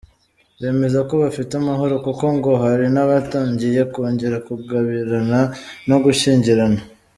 Bemeza 0.61 0.99
ko 1.09 1.13
bafite 1.23 1.51
amahoro 1.61 1.95
kuko 2.05 2.25
ngo 2.35 2.51
hari 2.63 2.85
n’abatangiye 2.95 3.81
kongera 3.93 4.37
kugabirana 4.47 5.39
no 5.89 5.97
gushyingirana. 6.03 6.81